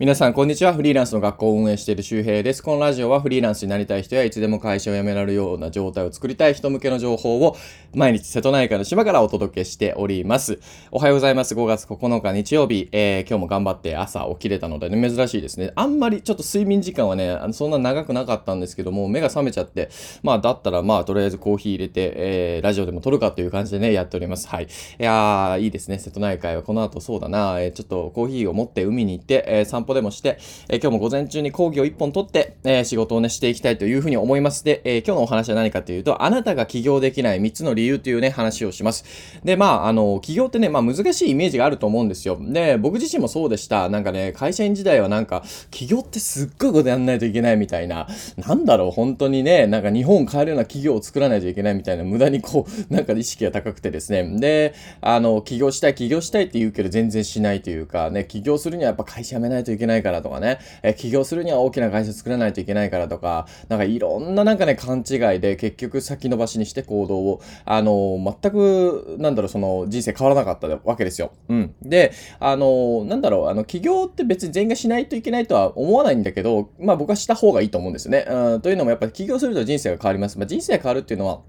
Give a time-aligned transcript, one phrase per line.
[0.00, 0.74] 皆さん、こんにちは。
[0.74, 2.62] フリーランスの学校を運営している周平です。
[2.62, 7.56] このラジオはフリーランスになりたい人やいつでも会社を辞められるような状態を作りたい人向けの情報を
[7.96, 10.60] 毎日瀬戸内海の島からお届けしております。
[10.92, 11.56] おはようございます。
[11.56, 15.72] 5月9日日曜日、えー、今日も頑張って朝起きれたので、ね、珍しいですね。
[15.74, 19.90] あんまりちょっと睡眠時間はね、そんな長くなかったんですけども、目が覚めちゃって、
[20.22, 24.46] まあだったらまあとりあえずコーヒー入れて、えー、ラジオでも撮るかという感じでね、やっております。
[24.46, 24.66] はい。
[24.66, 24.68] い
[25.02, 25.98] やー、いいですね。
[25.98, 34.64] 瀬戸内海はこの後そうだな、えー、ちょっとコーヒーを持って海に行って、えー、歩でもして、えー、今日も午前中に講義を1本取って、えー、仕事をね、していきたいというふうに思います。
[34.64, 39.04] で、えー、今日のお話は何かというと、あなたが起業できない3つの理由というね、話をします。
[39.44, 42.38] で、まあ、あの、起業ってね、まあ難しいイメージがあると思うんですよ。
[42.40, 43.88] で、僕自身もそうでした。
[43.88, 54.24] なんかね、会社員時代はなんか、起業ってすっごいことやんないといけないみたいな、なんだろう、本当にね、なんか日本を変えるような企業を作らないといけないみたいな、無駄にこう、 なんか意識が高くてですね。
[54.38, 71.32] で、あの、起業したい、起業したいって言うけど全然しないというか、ね、起業するにはやっぱ会社辞めないといけないけないからとかね、え起業するには大きな会社作らないといけないからとか、なんかいろんななんかね、勘違いで結局先延ばしにして行動を、あの、全く、なんだろう、その人生変わらなかったわけですよ。
[71.48, 71.74] うん。
[71.82, 78.26] で、あの、なんだろう、あの、起業って別に全員がしないといけないとは思わないんだけど、まあ僕はした方がいいと思うんですよね。
[78.28, 80.38] うん、というのもやっぱり起業すると人生が変わります。
[80.38, 81.40] まあ人生が変わるっていうのは、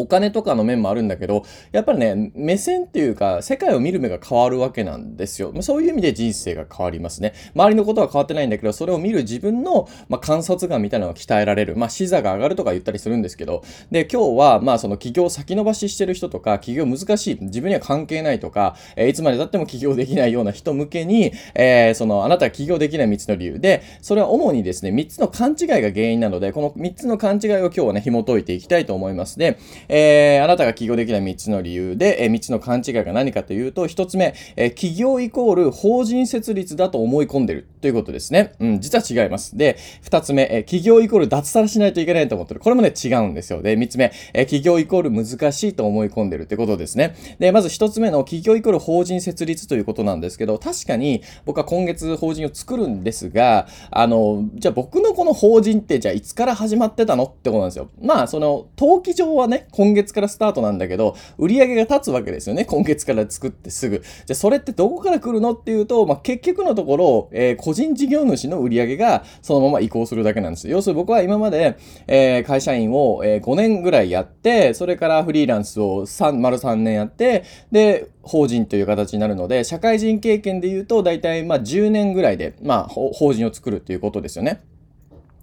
[0.00, 5.52] お金とかの面もあるんだけど、やっぱりね、目線っていうか、世界を見る目が変わるわけなんですよ。
[5.54, 7.34] ま、そういう意味で人生が変わりますね。
[7.54, 11.76] 周りのことは変わってないんだけど、それを見る自分の、まあ、観察眼みたいなのが鍛えられる。
[11.76, 29.38] まあ、視座が上がるとか言ったりするんですけど、で、今日は、まあ、その起業先延ばししてる人とか、起業難しい、自分には関係ないとか、えー、いつまで経っても起業できないような人向けに、えー、その、あなたが起業できない3つの理由で、それは主にですね、3つの勘違いが原因なので、この3つの勘違いを今日はね、紐解いていきたいと思います。
[29.38, 29.58] で、
[29.92, 37.66] えー、あなたが起業できない3つの理由で、えー、3つの勘違いが何かというと、1つ目、えー、起業イコール法人設立だと思い込んでる。
[37.80, 38.52] ということですね。
[38.60, 39.56] うん、実は違います。
[39.56, 42.60] で、2つ目、えー、起業イコール脱サラしないといけないと思ってる。
[42.60, 43.62] これもね、違うんですよ。
[43.62, 47.14] で、3つ目、えー、起業イコール難しいと思い込んでるってことですね。
[47.38, 57.88] で、まず1つ目の起業イコール法人設立ということなんですけど、確かに僕は今月法人を作るんですが、あの、じゃあ僕のこの法人ってじゃあいつから始まってたのってことなんですよ。
[58.02, 62.64] まあ、その、登記上はね、今月からスタートなんだけど、売り上げが立つわけですよね。
[62.64, 63.98] 今月から作ってすぐ。
[63.98, 70.68] じゃあそれってどこから来るのっていうと、まあ、結局のところ、えー、個人事業主の売り上げがそのまま移行するだけなんです。
[70.68, 84.60] 要するに僕は今まで、えー、会社員を、えー、5年ぐらいやって、それからフリーランスを3、丸3年やって、で、法人という形になるので、社会人経験で言うと、大体まあ10年ぐらいで、まあ、法人を作るということですよね。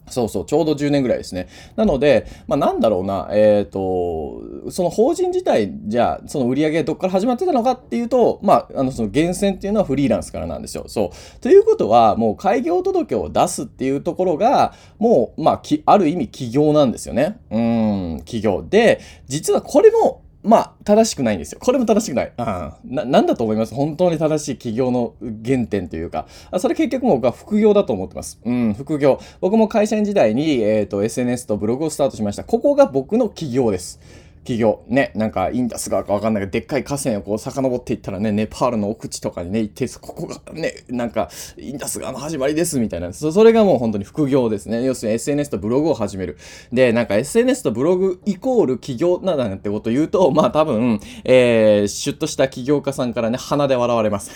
[0.10, 1.48] そうそう、ちょうど10年ぐらいですね。
[1.76, 10.86] なので、まあなんだろうな、えっ、ー、と、その法人自体、じゃあ、その売り上げどっから始まってたのかっていうと、まあ、あの、その源泉っていうのはフリーランスからなんですよ。
[10.88, 11.40] そう。
[11.40, 17.40] ということは、もう開業届を出すっていうところが、もう、まあ、ある意味起業なんですよね。
[17.52, 18.66] うん、起業。
[18.68, 21.60] で、実はこれも、まあ、正しくないんですよ。
[21.62, 22.34] これも正しくない。
[22.38, 22.96] うん。
[22.96, 23.76] な、なんだと思います？
[23.76, 25.14] 本当に正しい起業の
[25.46, 26.26] 原点というか。
[26.58, 28.40] それ結局僕は副業だと思ってます。
[28.46, 29.20] うん、副業。
[29.42, 32.46] 僕も会社員時代に、えっ、ー、と、SNS とブログをスタートしました。
[32.46, 34.00] ここが僕の企業です。
[34.48, 43.12] 企業、ね、なんかインダス川かわかんないけど、でっかい河川をこう遡っていったらね、ネパールの奥地とかにね、行って、ここがね、なんか、インダス川の始まりですみたいな。
[43.12, 44.86] そそれがもう本当に副業ですね。
[44.86, 46.38] 要するに SNS とブログを始める。
[46.72, 54.32] で、なんか SNS とブログイコール企業なんてこと言うと、まあ多分、えー、シュッとした起業家さんからね、鼻で笑われます。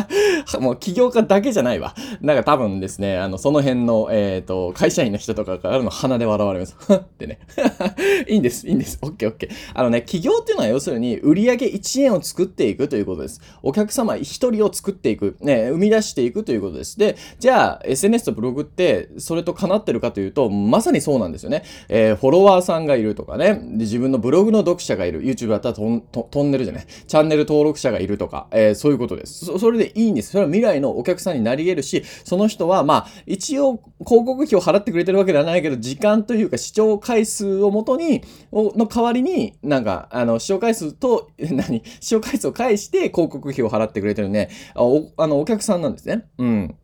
[0.60, 1.94] もう起業家だけじゃないわ。
[2.20, 6.76] なんか多分ですね、あの、その辺の、えっ、ー、と、会社員の人とかからの鼻で笑われます。
[6.92, 7.38] ってね。
[8.28, 8.98] いいんです、いいんです。
[9.02, 9.45] オッケーオッケー。
[9.74, 13.40] あのね、企業っていうのは要するに売上1円を作っていくということです。
[13.62, 16.98] お客様1人を作っていく、ね、生み出していくということです。
[16.98, 21.64] で、じゃあ SNS とブログってそれと叶ってるかというと、まさにそうなんですよね。
[21.88, 29.58] えー、フォロワーさんがいるとかね、で自分のブログの読者がいる、YouTube だったらトントンネルじゃない、チャンネル登録者がいるとか、えー、そういうことですそ。
[29.58, 30.30] それでいいんです。
[30.30, 38.22] それは未来のお客さんになり得るし、その人はまあ、一応広告費を払ってくれてるわけではないけど、時間というか視聴回数をもとに、
[38.52, 41.82] の代わりに、になんか、あの、視聴回数と、 何？
[42.00, 46.24] 視聴回数を返して広告費を払ってくれてるね、お、あの、お客さんなんですね。
[46.38, 46.76] うん。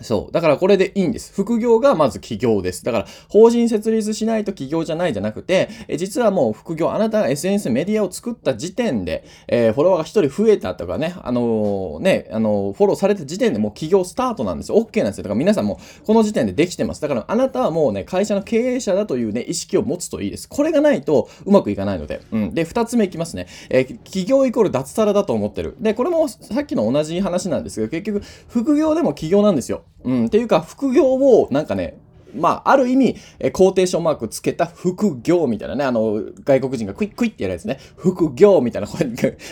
[0.00, 0.32] そう。
[0.32, 1.32] だからこれでいいんです。
[1.32, 2.84] 副業がまず起業です。
[2.84, 14.78] だから法人設立しないと起業じゃないじゃなくて、え実はもう副業、あなたが SNS メディアを作った時点で、えー、フォロワーが一人増えたとかね、あのー、ね、あのー、フォローされた時点でもう起業スタートなんですよ。
[14.78, 15.24] OK なんですよ。
[15.24, 17.00] だから皆さんもこの時点でできてます。
[17.00, 20.48] だからあなたはもうね、会社の経営者だというね、意識を持つといいです。
[20.48, 22.20] これがないとうまくいかないので。
[22.32, 22.54] うん。
[22.54, 23.46] で、二つ目いきますね。
[23.70, 25.76] えー、起業イコール脱サラだと思ってる。
[25.80, 29.83] で、これもさっきの同じ話なんですけど、結局、副業でも起業なんですよ。
[30.04, 30.26] うん。
[30.26, 31.98] っていうか、副業をなんかね、
[32.34, 37.78] まあ、ある意味、えコーテーションマークつけた副業みたいなね、あの、外国人がクイックイってやるやつね。
[37.96, 39.06] 副業みたいな、これ、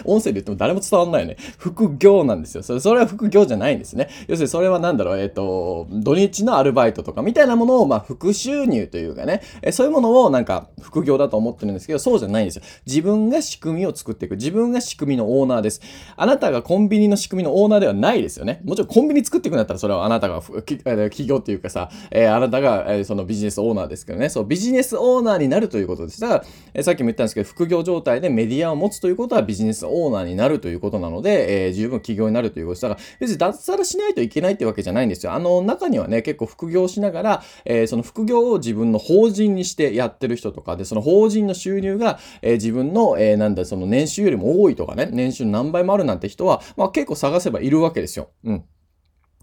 [0.04, 1.36] 音声で言っても誰も伝わんないよね。
[1.58, 2.62] 副業なんですよ。
[2.62, 4.08] それそれは副業じゃないんですね。
[4.28, 12.62] 要するにそれはなんだろう、えっ、ー、と、土日のアルバイトとかみたいなものを、まあ、副収入というかね、えそういうものをなんか副業だと思ってるんですけど、そうじゃないんですよ。
[12.86, 14.36] 自分が仕組みを作っていく。
[14.36, 15.80] 自分が仕組みのオーナーです。
[16.16, 18.60] あなたがコンビニの仕組みのオーナーではないですよね。
[18.64, 26.20] もちろんコンビニ作っていくんだったらそれはあなたが企業っていうかさ、え、あなたがえそのビジネスオーナーですけどね、そう、ビジネスオーナーになるということです。
[26.20, 32.82] だから、えさっきも言ったんですけど、副業状態でメディアを持つということはビジネスオーナーになるということなので、えー、十分起業になるということです。
[32.82, 35.32] だから、別に脱サラしないといけないってわけじゃないんですよ。
[35.32, 48.30] あの、中にはね、結構副業しながら、えー、その副業を自分の法人にしてやってる人とかで、その法人の収入が、えー、自分の、えー、なんだ、その年収よりも多いとかね、年収何倍もあるなんて人は、まあ結構探せばいるわけですよ。
[48.44, 48.64] うん。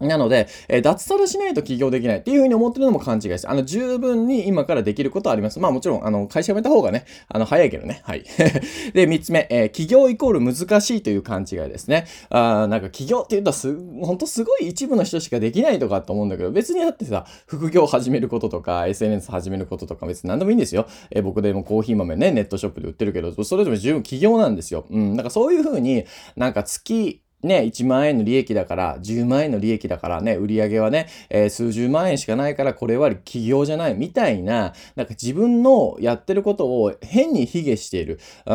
[0.00, 3.48] なので、えー、脱サラしないと起業できないっていうふうに思ってるのも勘違いです。
[3.48, 5.60] あの、十分に今からできることはあります。
[5.60, 8.00] まあもちろん、あの、会社辞めた方がね、あの、早いけどね。
[8.04, 8.24] はい。
[8.94, 12.06] で、三つ目、えー、起業イコール難しいという勘違いですね。
[12.30, 20.86] あなんか起業って言うとす、ほんとすごい一部の人しかできないとかと思うんだけど、別にだってさ、副業始めることとか、SNS 始めることとか別に何でもいいんですよ。
[21.10, 24.86] えー、僕でもコーヒー豆ね、ネットショップで売ってるけど、それでも十分起業なんですよ。
[24.90, 25.16] うん。
[25.16, 26.04] なんかそういうふうに
[26.36, 38.20] なんか月、ね、1万円の利益だから、10万円の利益だからね、売り上げはね、えー、数十万円しかないから、これは企業じゃないみたいな、なんか自分のやってることを変に卑下している。
[38.46, 38.54] う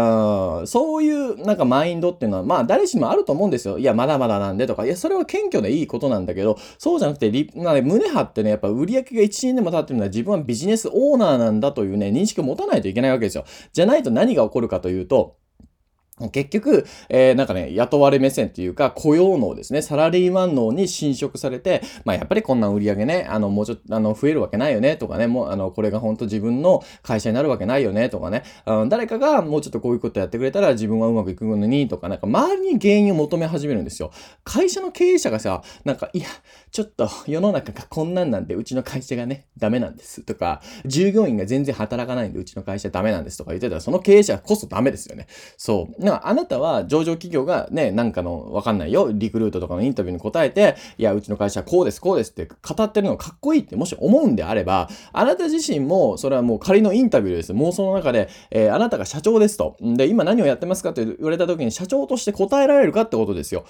[0.64, 3.80] ん、そういうなんかマインドっていうのは、まあ誰しもあると思うんですよ。
[3.80, 13.46] いや、まだまだなんでとか、いや、それは謙虚でいいことなんだけど、そうじゃなくて、まあ胸張ってね、やっぱ売り上げが1年でも経ってるのは自分はビジネスオーナーなんだというね、認識を持たないといけないわけですよ。
[13.74, 15.38] じゃないと何が起こるかというと、
[16.32, 19.82] 結局、えー、なんかね、雇われ目線っていうか、雇用能ですね。
[19.82, 34.12] サラリーマン能に侵食されて、まあやっぱりこんな売り上げね、あの、もうちょっと、あの、増えるわけないよね、とかね、もう、あの、これが本当自分の会社になるわけないよね、とかね、あの誰かがもうちょっとこういうことやってくれたら自分はうまくいくのに、とか、なんか周りに原因を求め始めるんですよ。
[34.46, 36.28] 会社の経営者がさ、なんか、いや、
[36.72, 45.28] ちょっと世の中が こんなんなんで、うちの会社がね、ダメなんです、とか、従業員が全然働かないんで、うちの会社ダメなんです、とか言ってたら、その経営者こそダメですよね。
[45.58, 46.05] そう。
[46.06, 57.54] なあなたは、上場企業がね、なんかの、わかんないよ、リクルートとかのインタビューに答えて、いや、うちの会社はこうです、こうですって語ってるのがかっこいいってもし思うんであれば、あなた自身も、それはもう仮のインタビューです。
[57.54, 59.76] 妄想の中で、えー、あなたが社長ですと。
[59.82, 63.66] で、今何をやってますかって言われた時に社長として答えられるかってことですよ。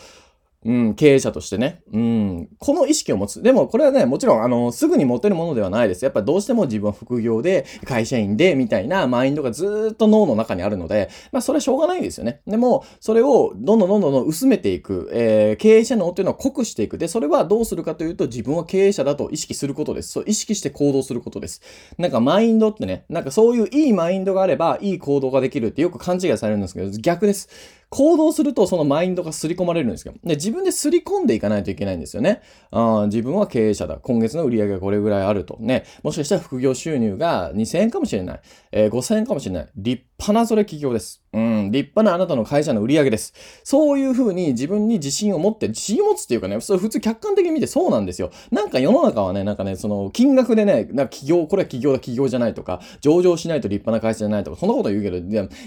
[0.66, 1.84] うん、経営者としてね。
[1.94, 3.44] うん、この意識を持つ。
[3.44, 6.04] でも、これはね、もちろん、あの、すぐに持てるものではないです。
[6.04, 12.42] やっぱどうしても自分は副業で、会社員で、みたいなマインドがずっと脳の中にあるので、まあ、それはしょうがないですよね。
[12.48, 16.98] でも、それをどんどんどんどん薄めていく、えー、経営者脳っていうのは濃くしていく。
[16.98, 20.14] で、それはどうするかというと、自分は経営者だと意識することです。
[20.14, 21.62] そう、意識して行動することです。
[22.00, 27.50] なんか、マインドってね、なんかそういういいマインドがあれば、いい行動ができるってよく勘違いされるんですけど、逆です。
[27.90, 30.14] 行動するとそのマインドが刷り込まれるんですよ。
[30.24, 32.42] で、自分で刷り込んでいかないといけないんですよね。
[32.72, 33.98] あ自分は経営者だ。
[33.98, 35.58] 今月の売り上げがこれぐらいあると。
[35.60, 35.86] ね。
[36.04, 38.42] もしかしたら副業収入が2000円かもしれない。
[38.72, 39.70] えー、5000円かもしれない。
[39.76, 41.25] 立派なそれ企業です。
[41.36, 43.34] うん、立派なあなたの会社の売り上げです。
[43.64, 48.32] そういうふうに自分に自信を持って、自信を持つっていうかね、それ普通客観的に見てそうなんですよ。
[48.52, 55.18] なんか世の中はね、なんかね、その金額でね、なんか企業、これは企業だ、企業じゃないとか、上場しないと立派な会社じゃないとか、そんなこと言うけど、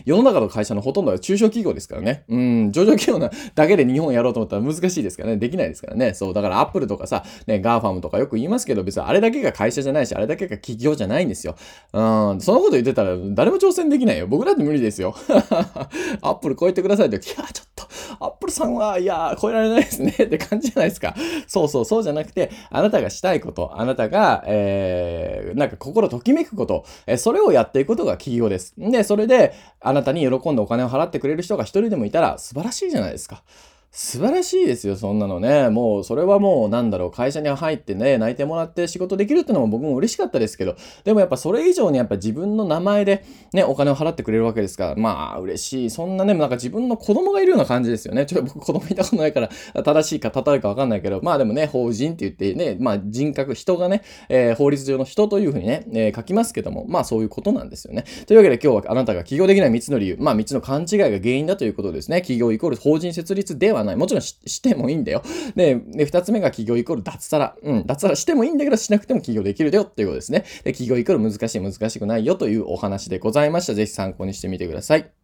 [0.07, 2.25] 世の中の会社のほとんどは中小企業ですからね。
[2.29, 5.37] うん、上場企業なだけで日本やろうと思ったら難しいですからね。
[5.37, 6.15] できないですからね。
[6.15, 11.57] そう、だからアップルとかさ、ね、 GAFAM とかよく言いますけど、別にあれだけが会社じゃないし、あれだけが企業じゃないんですよ。
[11.93, 12.01] う
[12.37, 14.27] ん、そのこと言ってたら誰も挑戦できないよ。
[14.27, 15.15] 僕だって無理ですよ。
[16.23, 17.87] アップル超えてくださいって、いや、ちょっと、
[18.21, 21.15] アップルさんは、いや、超えられないですねって感じじゃないですか。
[21.47, 28.75] そうそう、そうじゃなくて、あなたがしたいこと、あなたが、えー、なんか心ときめくこと、えー、それをやっていくことが企業です。
[28.79, 33.43] で、それで、あなたに喜んでお金を払ってくれる人が一人でもいたら素晴らしいじゃないですか。
[33.91, 35.71] 素晴らしいですよ、そんなのね。
[35.71, 45.91] もう、それはもう、なんだろう、会社に入ってね、泣いてもらって仕事できるってのも僕も嬉しかったですけど、でもやっぱそれ以上にやっぱ自分の名前でね、お金を払ってくれるわけですから、まあ、嬉しい。
[45.91, 48.27] そんなね、なんか自分の子供がいるような感じですよね。
[48.27, 49.49] ちょっと僕子供いたことないから、
[49.83, 58.05] 正しいか正しいかわかんないけど、まあでもね、法人って言ってね、まあ人格、人がね、えー、法律上の人というふうにね、えー、書きますけども、まあそういうことなんですよね。
[58.27, 62.23] というわけで今日はあなたが起業できない3つの理由、まあ3つの勘違いが原因だということですね。
[62.23, 63.97] 起業イコール法人設立ではない。
[63.97, 65.23] もちろんしてもいいんだよ。
[65.55, 67.57] で、で2つ目が企業イコール脱サラ。
[67.63, 70.45] うん、脱サラしてもいいんだけど、しなくても起業できるよっていうことですね。
[70.65, 73.75] で、企業イコール難しい、難しくないよというお話でございました。
[73.75, 75.18] ぜひ参考にしてみてください。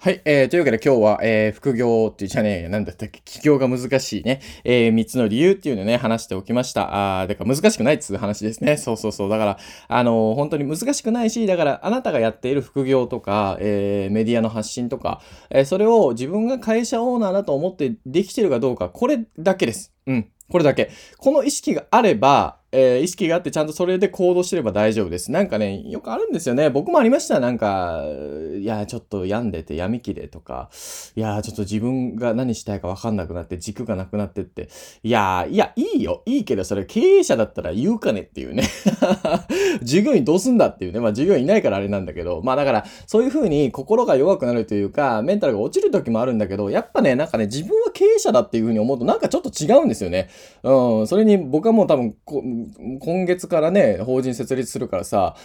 [0.00, 0.22] はい。
[0.24, 7.22] えー、というわけで今日は、えー、副業ってじゃねえ、なんだったっけ、起業が難しいね、えー、3つの理由っていうのをね、話しておきました。
[7.22, 8.76] あー、だから難しくないっつう話ですね。
[8.76, 9.28] そうそうそう。
[9.28, 19.92] だから、あのー、本当に難しくないし、だからあなたがやっている副業とか、えー、メディアの発信とか、えー、それを自分が会社オーナーだと思ってできてるかどうか、これだけです。
[20.06, 20.30] うん。
[20.48, 20.92] これだけ。
[21.16, 25.32] この意識があれば、えー、意識があってちゃんとそれで行動してれば大丈夫です。
[25.32, 26.68] なんかね、よくあるんですよね。
[26.68, 27.40] 僕もありました。
[27.40, 28.04] なんか、
[28.58, 30.68] いや、ちょっと病んでて闇期でとか、
[31.16, 34.68] いや、ちょっと自分が何したいかわかんなくなって軸がなくなってって、
[35.02, 36.22] いや、いや、いいよ。
[36.26, 38.64] いいけど、それ経営者だったら言うかねっていうね。
[39.82, 41.00] 従業員どうすんだっていうね。
[41.00, 50.28] まあ、従業員いないからあれなんだけど、まあだから、そういう風に心が弱くなるというか、メンタルが落ちる時もあるんだけど、やっぱね、なんかね、自分は経営者だっていう風に思うと、なんかちょっと違うんですよね。
[50.62, 52.14] うん、それに僕はもう多分
[53.00, 55.36] 今月からね、法人設立するからさ、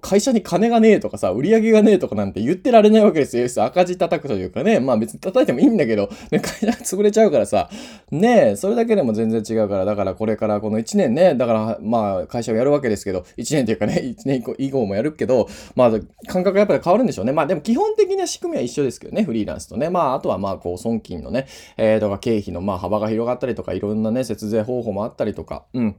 [0.00, 3.64] 会社に金がねえとかさ、売り上げがねえとかなんて言ってられないわけですよ。
[3.64, 4.78] 赤字叩くというかね。
[4.78, 7.68] まあ別に叩いてもいいんだけど、ね、会社が潰れちゃうからさ、
[8.12, 15.90] ねえ、それだけでも全然違うから、だからこれからこの1年ね、だからまあ会社をやるわけですけど、1年というかね、1年以降もやるけど、まあ
[16.28, 17.32] 感覚がやっぱり変わるんでしょうね。
[17.32, 19.90] まあでも基本的な仕組みは一緒ですけどね、フリーランスとね。
[19.90, 25.96] まああとはまあこう損金のね、えー、とか経費のまあ幅が広がったりとか、いろんなね、節税方法もあったりとか、うん。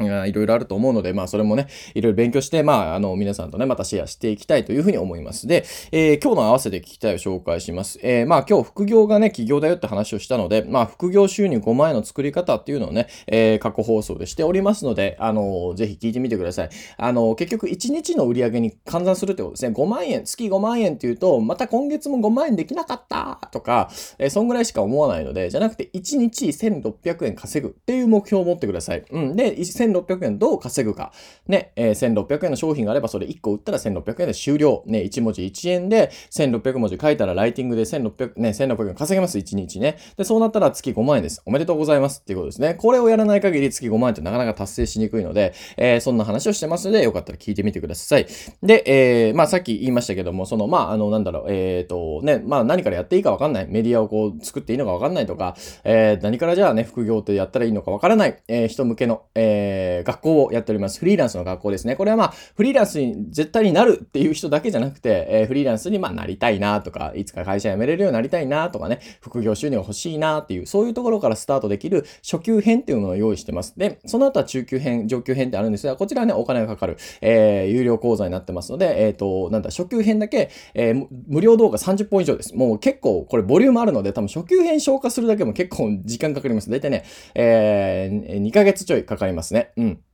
[0.00, 5.46] いろいろあると思うので、まあそれもね、いろいろ勉強して、まああの皆さんとね、またシェアしていきたいというふうに思います。
[5.46, 7.98] で、えー、今日の合わせて聞きたいを紹介します。
[8.02, 16.70] えー、まあ今日副業がね、起業だよって話をしたので、まあ副業収入5万円の作り方っていうのをね、えー、過去放送でしておりますので、あのぜひ聞いてみてください。
[16.96, 19.74] あの結局1日の売り上げに換算するってことですね。
[19.74, 29.04] 5万円、月5万円っていうと、また今月も5万円できなかったとか、えー、そんぐらいしか思わないので、じゃなくて1日1600円稼ぐっていう目標を持ってください。
[29.10, 29.36] うん。
[29.36, 29.56] で、
[29.92, 31.12] 1600円どう稼ぐか。
[31.46, 34.82] ね、えー、1600円の商品があればそれ1個売ったら1600円で終了。
[34.86, 39.98] ね、1文字1円で1600文字書いたらライティングで1600、ね、1600円稼げます、1日ね。
[40.16, 41.42] で、そうなったら月5万円です。
[41.46, 42.74] おめでとうございますっていうことですね。
[42.74, 48.26] これをやらない限り月5万円ってなかなか達成しにくいので、えー、そんな話をしてますので、よかったら聞いてみてください。
[48.62, 53.66] で、えー、まあさっき言いましたけども、その、まああの、なんだろう、えっ、ー、と、ね、まあ何からやっていいかわかんない。
[53.68, 60.98] メディアをこう作っていいのかわかんないとか、えー、何からじゃあね、副業ってやったらいいのかわからない、えー、人向けの、えー、学校をやっております。
[60.98, 61.96] フリーランスの学校ですね。
[61.96, 73.74] これはまあ、フリーランスに絶対になるっていう人だけじゃなくて、えー、フリーランスにまあなりたいなとか、いつか会社辞めれるようになりたいなとかね、副業収入欲しいなっていう、そういうところからスタートできる初級編っていうものを用意してます。
[73.76, 82.54] で、その後は中級編、上級編ってあるんですが、こちらはね、お金がかかる、えー、有料講座になってますので、えっ、ー、と、なんだ、初級編だけ、えー、無料動画30本以上です。
[82.54, 86.70] もう結構、これボリュームあるので、多分初級編消化するだけも結構時間かかります。
[86.70, 89.59] 大体ね、えー、2ヶ月ちょいかかりますね。
[89.76, 90.04] うん。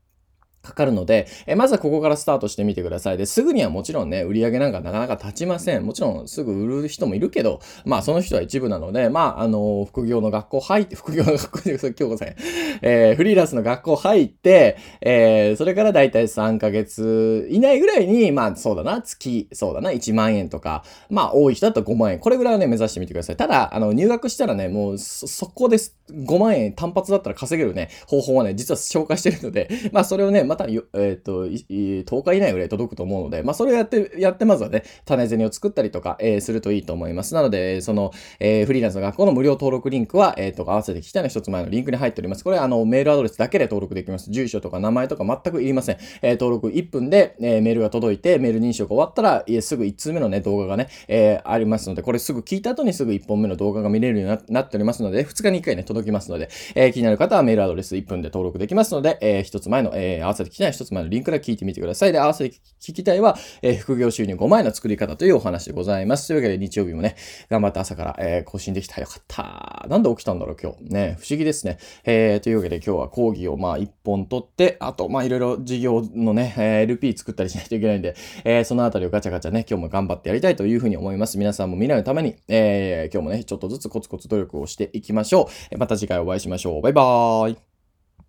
[0.66, 3.18] かかるので、えまずはここからスタートしてみてください。
[3.18, 5.84] で、すぐにはもちろんね、売り上げなんかなかなか立ちません。
[5.84, 12.34] もちろんすぐ売る人もいるけど、まあその人は一部なので、まああの副業の学校入って、 副業の学校で、今日ごめん、
[12.82, 22.18] えー、フリーランスの学校入って、えー、それからだいたい3ヶ月以内ぐらいに、まあそうだな、月、そうだな、1万円とか、まあ多い人だと5万円。
[22.18, 23.36] これぐらいはね、目指してみてください。
[23.36, 25.96] ただ、あの、入学したらね、もうそ、そこです。
[26.10, 37.34] 5万円単発だったら稼げるね、方法はね、実は紹介してるので、まあそれをね、また、えっ、ー、と、10日以内ぐらい届くと思うので、まあ、それをやって、やってまずはね、種銭を作ったりとか、えー、するといいと思います。
[37.34, 42.44] なので、その、えー、フリーランスの学校の無料登録リンクは、えっ、ー、と、合わせて聞きたいの一つ前のリンクに入っております。
[42.44, 44.30] これ、あの、メールアドレスだけで登録できます。
[44.30, 45.98] 住所とか名前とか全くいりません。
[46.22, 62.12] えー、登録1分で、えー、メールが届いて、メール認証が終わったら、いえ、すぐ1通目のね、動画がね、えー、ありますので、これすぐ聞いた後にすぐ1本目の動画が見れるようになっておりますので、2日に1回ね、届きますので、えー、気になる方はメールアドレス1分で登録できますので、えー、1つ前の、えー、合わせてできたい一つ前のリンクから聞いてみてください。
[62.12, 66.28] で、合わせて聞きたいは、えー副業収入5万円の作り方というお話でございます。
[66.28, 67.16] というわけで日曜日もね、
[67.50, 69.00] 頑張って朝から、えー更新できた。
[69.00, 69.86] よかった。
[69.88, 70.84] なんで起きたんだろう、今日。
[70.84, 71.78] ね、不思議ですね。
[72.04, 81.38] えーというわけで今日は講義をまあ1本取って、あと、まあいろいろ事業のね、え LP 作ったりしないといけないんで、えそのあたりをガチャガチャね、今日も頑張ってやりたいというふうに思います。
[81.38, 85.78] 皆さんも未来のために、え今日もね、ちょっとずつコツコツ努力をしていきましょう。
[85.78, 86.82] また次回お会いしましょう。
[86.82, 87.65] バイバーイ。